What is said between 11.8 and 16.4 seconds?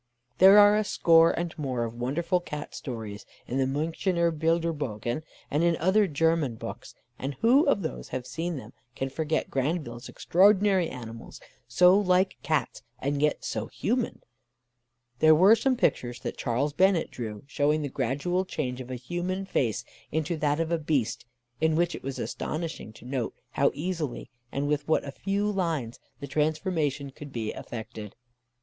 like Cats, and yet so human. There were some pictures that